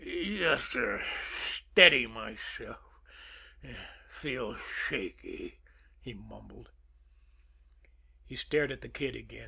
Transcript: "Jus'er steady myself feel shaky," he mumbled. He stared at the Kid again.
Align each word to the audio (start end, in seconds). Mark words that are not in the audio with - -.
"Jus'er 0.03 1.03
steady 1.45 2.07
myself 2.07 2.79
feel 4.09 4.55
shaky," 4.55 5.59
he 6.01 6.13
mumbled. 6.15 6.71
He 8.25 8.35
stared 8.35 8.71
at 8.71 8.81
the 8.81 8.89
Kid 8.89 9.15
again. 9.15 9.37